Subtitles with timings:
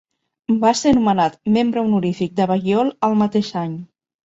[0.63, 3.81] Va ser nomenat membre honorífic de Balliol el mateix any.